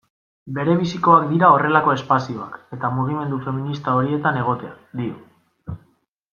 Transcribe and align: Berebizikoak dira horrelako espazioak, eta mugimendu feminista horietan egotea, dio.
Berebizikoak 0.53 1.27
dira 1.33 1.49
horrelako 1.57 1.93
espazioak, 1.97 2.57
eta 2.79 2.91
mugimendu 2.97 3.41
feminista 3.45 3.97
horietan 4.01 4.43
egotea, 4.43 4.75
dio. 5.03 5.75